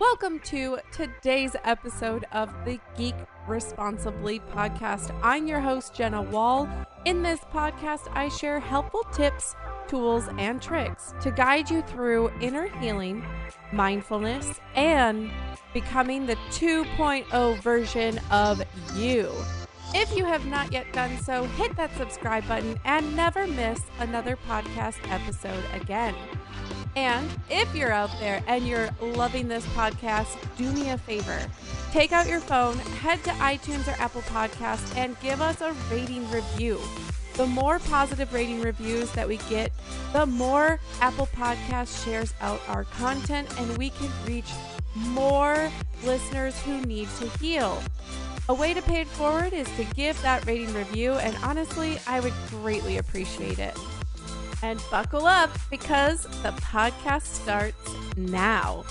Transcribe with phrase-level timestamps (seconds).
[0.00, 3.14] Welcome to today's episode of the Geek
[3.46, 5.16] Responsibly podcast.
[5.22, 6.68] I'm your host, Jenna Wall.
[7.04, 9.54] In this podcast, I share helpful tips,
[9.86, 13.24] tools, and tricks to guide you through inner healing,
[13.72, 15.30] mindfulness, and
[15.72, 18.62] becoming the 2.0 version of
[18.96, 19.30] you.
[19.94, 24.36] If you have not yet done so, hit that subscribe button and never miss another
[24.48, 26.16] podcast episode again.
[26.96, 31.40] And if you're out there and you're loving this podcast, do me a favor.
[31.92, 36.28] Take out your phone, head to iTunes or Apple Podcasts, and give us a rating
[36.30, 36.80] review.
[37.34, 39.72] The more positive rating reviews that we get,
[40.12, 44.50] the more Apple Podcast shares out our content, and we can reach
[44.94, 45.70] more
[46.04, 47.82] listeners who need to heal.
[48.48, 52.20] A way to pay it forward is to give that rating review, and honestly, I
[52.20, 53.76] would greatly appreciate it.
[54.64, 57.76] And buckle up because the podcast starts
[58.16, 58.82] now.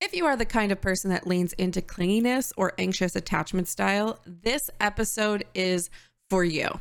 [0.00, 4.18] If you are the kind of person that leans into clinginess or anxious attachment style,
[4.26, 5.88] this episode is
[6.28, 6.80] for you.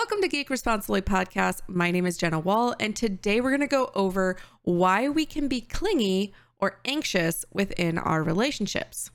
[0.00, 1.60] Welcome to Geek Responsibly Podcast.
[1.68, 5.46] My name is Jenna Wall, and today we're going to go over why we can
[5.46, 9.10] be clingy or anxious within our relationships.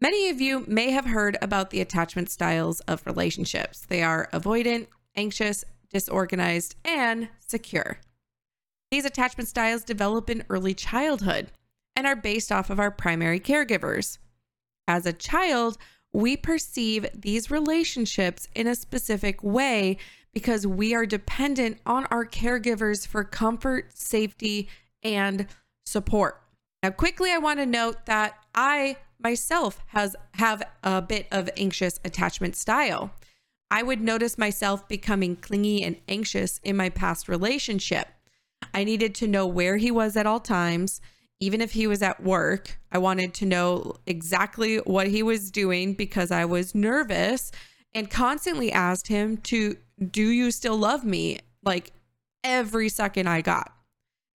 [0.00, 3.80] Many of you may have heard about the attachment styles of relationships.
[3.80, 7.98] They are avoidant, anxious, disorganized, and secure.
[8.92, 11.50] These attachment styles develop in early childhood
[11.96, 14.18] and are based off of our primary caregivers.
[14.86, 15.76] As a child,
[16.16, 19.98] we perceive these relationships in a specific way
[20.32, 24.66] because we are dependent on our caregivers for comfort, safety,
[25.02, 25.46] and
[25.84, 26.40] support.
[26.82, 32.00] Now, quickly, I want to note that I myself has have a bit of anxious
[32.02, 33.10] attachment style.
[33.70, 38.08] I would notice myself becoming clingy and anxious in my past relationship.
[38.72, 41.02] I needed to know where he was at all times
[41.40, 45.94] even if he was at work, I wanted to know exactly what he was doing
[45.94, 47.52] because I was nervous
[47.94, 49.76] and constantly asked him to,
[50.10, 51.40] Do you still love me?
[51.62, 51.92] Like
[52.42, 53.72] every second I got.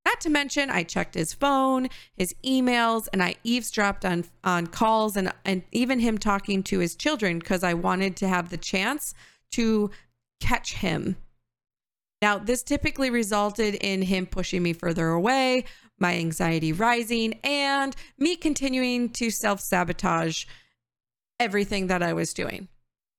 [0.06, 5.16] Not to mention, I checked his phone, his emails, and I eavesdropped on, on calls
[5.16, 9.14] and, and even him talking to his children because I wanted to have the chance
[9.52, 9.92] to
[10.40, 11.18] catch him.
[12.22, 15.66] Now, this typically resulted in him pushing me further away,
[16.02, 20.46] my anxiety rising, and me continuing to self sabotage
[21.40, 22.68] everything that I was doing.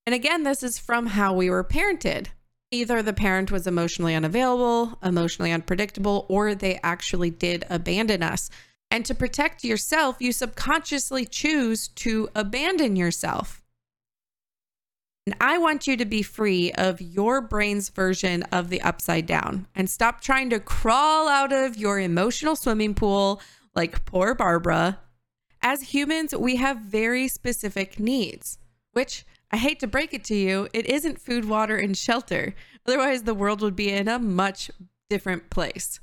[0.05, 2.29] And again, this is from how we were parented.
[2.71, 8.51] Either the parent was emotionally unavailable, emotionally unpredictable, or they actually did abandon us.
[8.91, 13.62] And to protect yourself, you subconsciously choose to abandon yourself.
[15.27, 19.69] And I want you to be free of your brain's version of the upside down
[19.75, 23.41] and stop trying to crawl out of your emotional swimming pool
[23.75, 24.99] like poor Barbara.
[25.63, 28.59] As humans, we have very specific needs,
[28.93, 32.55] which I hate to break it to you, it isn't food, water, and shelter.
[32.87, 34.71] Otherwise, the world would be in a much
[35.09, 36.01] different place.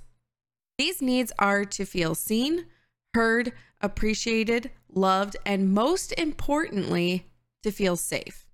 [0.77, 2.67] These needs are to feel seen,
[3.13, 3.51] heard,
[3.81, 7.25] appreciated, loved, and most importantly,
[7.63, 8.45] to feel safe.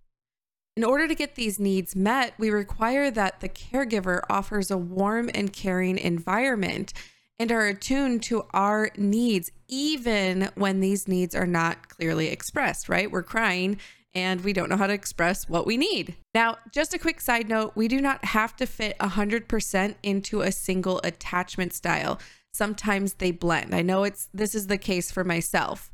[0.75, 5.29] In order to get these needs met, we require that the caregiver offers a warm
[5.33, 6.91] and caring environment
[7.39, 13.09] and are attuned to our needs, even when these needs are not clearly expressed, right?
[13.09, 13.79] We're crying
[14.13, 16.15] and we don't know how to express what we need.
[16.33, 20.51] Now, just a quick side note we do not have to fit 100% into a
[20.51, 22.19] single attachment style.
[22.51, 23.73] Sometimes they blend.
[23.73, 25.89] I know it's this is the case for myself.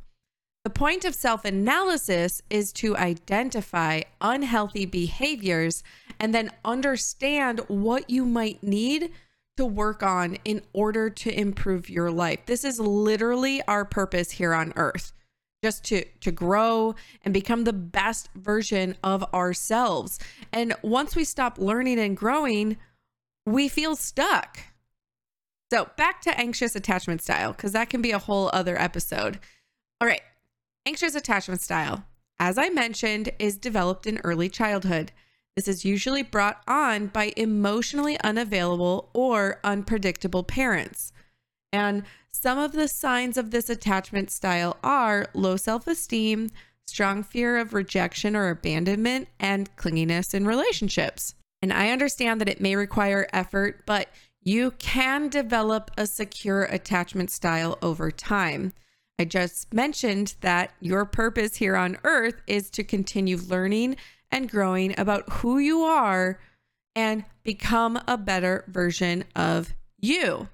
[0.64, 5.82] The point of self analysis is to identify unhealthy behaviors
[6.20, 9.10] and then understand what you might need
[9.56, 12.46] to work on in order to improve your life.
[12.46, 15.12] This is literally our purpose here on earth.
[15.64, 20.20] Just to to grow and become the best version of ourselves.
[20.52, 22.76] And once we stop learning and growing,
[23.46, 24.60] we feel stuck.
[25.72, 29.40] So, back to anxious attachment style cuz that can be a whole other episode.
[30.00, 30.22] All right.
[30.84, 32.04] Anxious attachment style,
[32.40, 35.12] as I mentioned, is developed in early childhood.
[35.54, 41.12] This is usually brought on by emotionally unavailable or unpredictable parents.
[41.72, 42.02] And
[42.32, 46.50] some of the signs of this attachment style are low self esteem,
[46.84, 51.36] strong fear of rejection or abandonment, and clinginess in relationships.
[51.62, 54.08] And I understand that it may require effort, but
[54.42, 58.72] you can develop a secure attachment style over time.
[59.18, 63.96] I just mentioned that your purpose here on earth is to continue learning
[64.30, 66.40] and growing about who you are
[66.96, 70.48] and become a better version of you.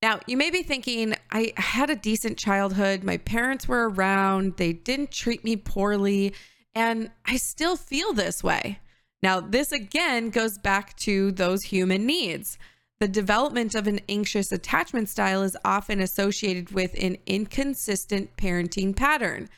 [0.00, 3.02] Now, you may be thinking, I had a decent childhood.
[3.02, 4.56] My parents were around.
[4.56, 6.34] They didn't treat me poorly.
[6.74, 8.78] And I still feel this way.
[9.22, 12.58] Now, this again goes back to those human needs.
[13.00, 19.48] The development of an anxious attachment style is often associated with an inconsistent parenting pattern.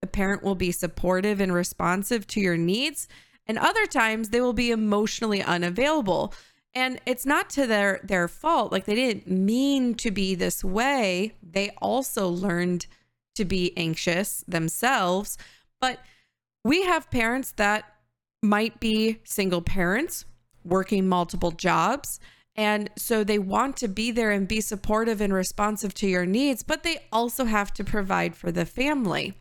[0.00, 3.08] The parent will be supportive and responsive to your needs,
[3.46, 6.32] and other times they will be emotionally unavailable.
[6.72, 11.34] And it's not to their their fault like they didn't mean to be this way.
[11.42, 12.86] They also learned
[13.34, 15.36] to be anxious themselves.
[15.80, 15.98] But
[16.64, 17.84] we have parents that
[18.42, 20.26] might be single parents
[20.64, 22.20] working multiple jobs
[22.56, 26.62] and so they want to be there and be supportive and responsive to your needs
[26.62, 29.34] but they also have to provide for the family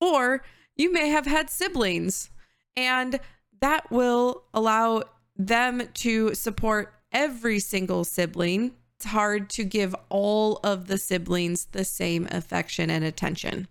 [0.00, 0.42] or
[0.76, 2.30] you may have had siblings
[2.76, 3.20] and
[3.60, 5.02] that will allow
[5.36, 11.84] them to support every single sibling, it's hard to give all of the siblings the
[11.84, 13.68] same affection and attention.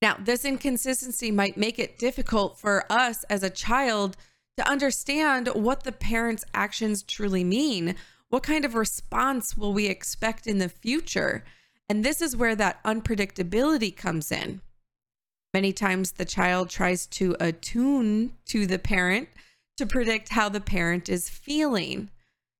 [0.00, 4.16] Now, this inconsistency might make it difficult for us as a child
[4.56, 7.94] to understand what the parent's actions truly mean.
[8.28, 11.44] What kind of response will we expect in the future?
[11.88, 14.60] And this is where that unpredictability comes in.
[15.52, 19.28] Many times the child tries to attune to the parent
[19.76, 22.10] to predict how the parent is feeling.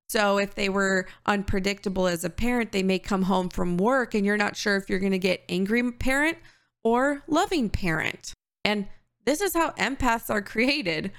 [0.08, 4.26] So if they were unpredictable as a parent, they may come home from work and
[4.26, 6.36] you're not sure if you're going to get angry parent
[6.84, 8.34] or loving parent.
[8.64, 8.88] And
[9.24, 11.12] this is how empaths are created.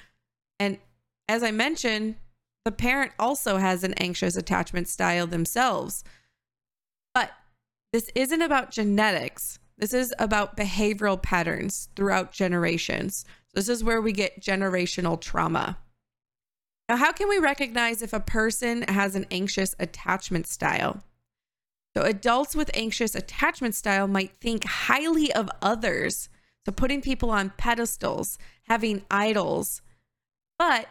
[0.63, 0.77] And
[1.27, 2.15] as I mentioned,
[2.63, 6.05] the parent also has an anxious attachment style themselves.
[7.13, 7.31] But
[7.91, 9.59] this isn't about genetics.
[9.77, 13.25] This is about behavioral patterns throughout generations.
[13.53, 15.79] This is where we get generational trauma.
[16.87, 21.03] Now, how can we recognize if a person has an anxious attachment style?
[21.95, 26.29] So, adults with anxious attachment style might think highly of others.
[26.65, 28.37] So, putting people on pedestals,
[28.67, 29.81] having idols,
[30.59, 30.87] but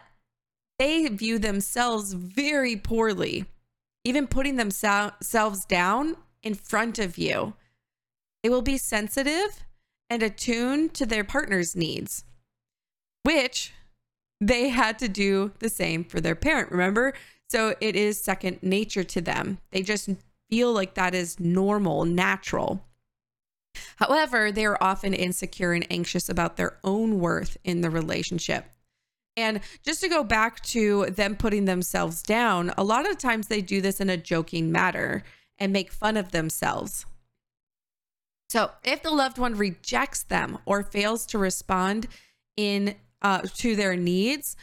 [0.79, 3.45] they view themselves very poorly,
[4.03, 7.53] even putting themselves down in front of you.
[8.41, 9.63] They will be sensitive
[10.09, 12.25] and attuned to their partner's needs,
[13.23, 13.71] which
[14.41, 17.13] they had to do the same for their parent, remember?
[17.49, 19.59] So it is second nature to them.
[19.71, 20.09] They just
[20.49, 22.83] feel like that is normal, natural.
[23.95, 28.65] However, they are often insecure and anxious about their own worth in the relationship.
[29.35, 33.61] And just to go back to them putting themselves down, a lot of times they
[33.61, 35.23] do this in a joking manner
[35.57, 37.05] and make fun of themselves.
[38.49, 42.07] So, if the loved one rejects them or fails to respond
[42.55, 44.55] in uh, to their needs,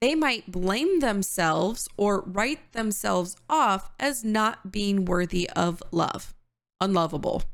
[0.00, 6.34] they might blame themselves or write themselves off as not being worthy of love,
[6.80, 7.44] unlovable.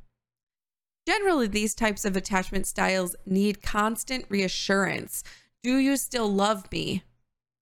[1.07, 5.23] Generally, these types of attachment styles need constant reassurance.
[5.63, 7.05] Do you still love me?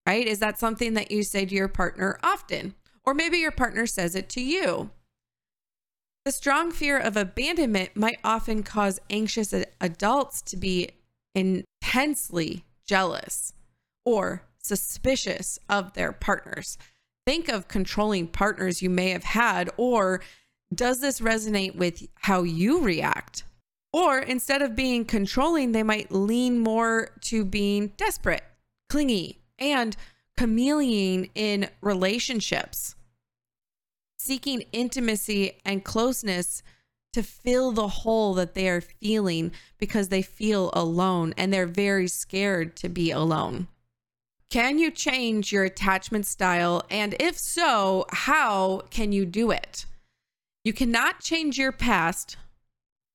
[0.07, 0.25] Right?
[0.25, 2.73] Is that something that you say to your partner often?
[3.03, 4.89] Or maybe your partner says it to you.
[6.25, 10.89] The strong fear of abandonment might often cause anxious adults to be
[11.33, 13.53] intensely jealous
[14.05, 16.77] or suspicious of their partners.
[17.25, 20.21] Think of controlling partners you may have had, or
[20.73, 23.43] does this resonate with how you react?
[23.93, 28.43] Or instead of being controlling, they might lean more to being desperate,
[28.89, 29.97] clingy, and
[30.37, 32.95] chameleon in relationships,
[34.17, 36.63] seeking intimacy and closeness
[37.13, 42.07] to fill the hole that they are feeling because they feel alone and they're very
[42.07, 43.67] scared to be alone.
[44.49, 46.83] Can you change your attachment style?
[46.89, 49.85] And if so, how can you do it?
[50.63, 52.37] You cannot change your past,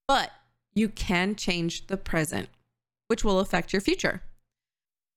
[0.08, 0.30] but
[0.76, 2.48] you can change the present,
[3.08, 4.22] which will affect your future.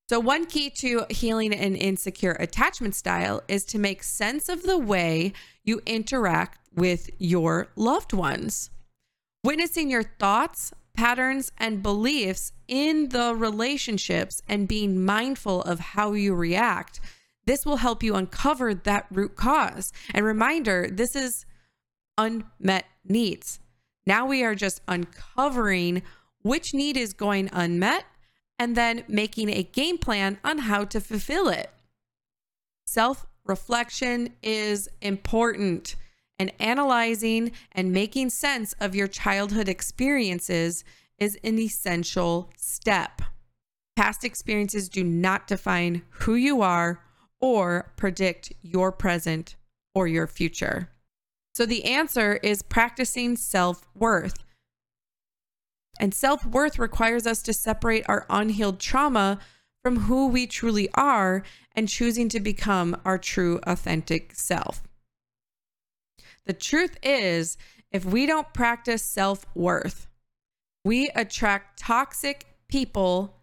[0.10, 4.80] So, one key to healing an insecure attachment style is to make sense of the
[4.80, 8.72] way you interact with your loved ones.
[9.44, 16.34] Witnessing your thoughts, patterns, and beliefs in the relationships and being mindful of how you
[16.34, 17.00] react.
[17.46, 19.94] This will help you uncover that root cause.
[20.14, 21.46] And reminder this is
[22.18, 23.60] unmet needs.
[24.10, 26.02] Now we are just uncovering
[26.42, 28.06] which need is going unmet
[28.58, 31.70] and then making a game plan on how to fulfill it.
[32.88, 35.96] Self reflection is important
[36.40, 40.84] and analyzing and making sense of your childhood experiences
[41.20, 43.22] is an essential step.
[43.96, 47.04] Past experiences do not define who you are
[47.40, 49.56] or predict your present
[49.94, 50.90] or your future.
[51.54, 54.44] So the answer is practicing self worth.
[56.00, 59.40] And self worth requires us to separate our unhealed trauma
[59.84, 61.44] from who we truly are
[61.76, 64.84] and choosing to become our true, authentic self.
[66.46, 67.58] The truth is,
[67.92, 70.08] if we don't practice self worth,
[70.84, 73.36] we attract toxic people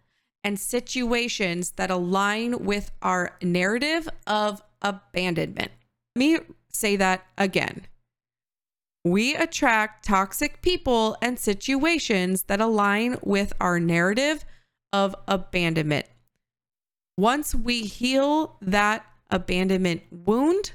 [0.43, 5.71] and situations that align with our narrative of abandonment.
[6.15, 7.85] Let me say that again.
[9.11, 14.43] We attract toxic people and situations that align with our narrative
[14.91, 16.07] of abandonment.
[17.15, 20.73] Once we heal that abandonment wound,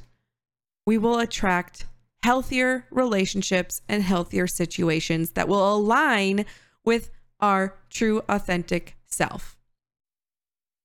[0.86, 1.84] we will attract
[2.22, 6.46] healthier relationships and healthier situations that will align
[6.86, 9.58] with our true, authentic self.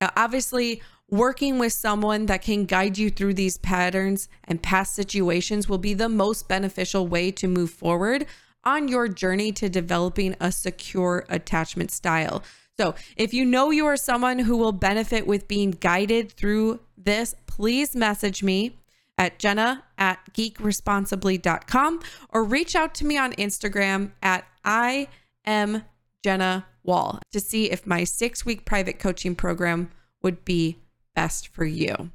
[0.02, 5.70] Now, obviously, working with someone that can guide you through these patterns and past situations
[5.70, 8.26] will be the most beneficial way to move forward
[8.64, 12.44] on your journey to developing a secure attachment style.
[12.78, 17.34] So, if you know you are someone who will benefit with being guided through this,
[17.48, 18.78] please message me
[19.18, 25.08] at jenna at geekresponsibly.com or reach out to me on Instagram at I
[25.46, 25.84] am
[26.24, 29.90] Jenna Wall to see if my six week private coaching program
[30.22, 30.78] would be
[31.18, 32.12] best for you.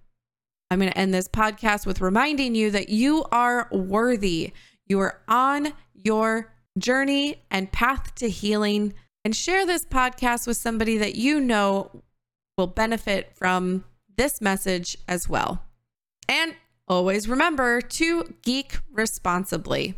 [0.70, 4.52] I'm going to end this podcast with reminding you that you are worthy.
[4.86, 8.94] You are on your journey and path to healing.
[9.24, 11.90] And share this podcast with somebody that you know
[12.56, 13.82] will benefit from
[14.16, 15.64] this message as well.
[16.28, 16.54] And
[16.86, 19.96] always remember to geek responsibly.